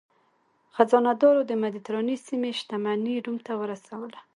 خزانه 0.75 1.13
دارو 1.21 1.41
د 1.45 1.51
مدترانې 1.63 2.15
سیمې 2.27 2.51
شتمني 2.59 3.15
روم 3.25 3.37
ته 3.45 3.53
ورسوله. 3.61 4.19